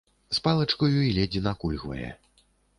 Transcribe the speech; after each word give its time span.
З 0.37 0.39
палачкаю 0.47 1.03
і 1.09 1.13
ледзь 1.19 1.39
накульгвае. 1.51 2.09